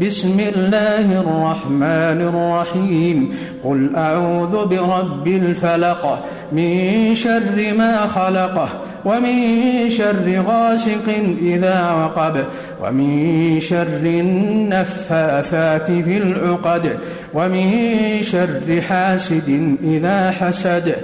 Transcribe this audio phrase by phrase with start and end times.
[0.00, 3.34] بسم الله الرحمن الرحيم.
[3.64, 8.68] قل أعوذ برب الفلق من شر ما خلقه
[9.04, 9.36] ومن
[9.90, 11.08] شر غاسق
[11.42, 12.44] إذا وقب
[12.82, 16.98] ومن شر النفاثات في العقد
[17.34, 17.68] ومن
[18.22, 20.96] شر حاسد إذا حسد